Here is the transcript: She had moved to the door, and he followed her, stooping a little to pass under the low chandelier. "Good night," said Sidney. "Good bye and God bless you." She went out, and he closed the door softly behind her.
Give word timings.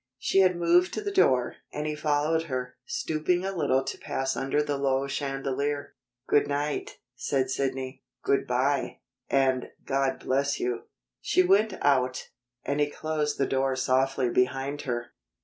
She 0.17 0.39
had 0.39 0.55
moved 0.55 0.95
to 0.95 1.01
the 1.01 1.11
door, 1.11 1.57
and 1.71 1.85
he 1.85 1.93
followed 1.93 2.45
her, 2.45 2.75
stooping 2.87 3.45
a 3.45 3.55
little 3.55 3.83
to 3.83 3.97
pass 3.99 4.35
under 4.35 4.63
the 4.63 4.75
low 4.75 5.05
chandelier. 5.05 5.93
"Good 6.25 6.47
night," 6.47 6.97
said 7.15 7.51
Sidney. 7.51 8.01
"Good 8.23 8.47
bye 8.47 9.01
and 9.29 9.67
God 9.85 10.17
bless 10.19 10.59
you." 10.59 10.85
She 11.21 11.43
went 11.43 11.75
out, 11.83 12.29
and 12.65 12.79
he 12.79 12.89
closed 12.89 13.37
the 13.37 13.45
door 13.45 13.75
softly 13.75 14.31
behind 14.31 14.81
her. 14.89 15.13